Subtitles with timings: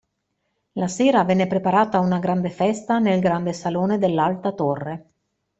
[0.71, 5.05] La sera venne preparata una grande festa nel grande salone dell'Alta Torre.